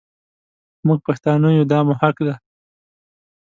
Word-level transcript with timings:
مونږ 0.85 0.99
پښتانه 1.07 1.47
يو 1.57 1.65
دا 1.71 1.79
مو 1.87 1.93
حق 2.01 2.17
دی. 2.25 2.33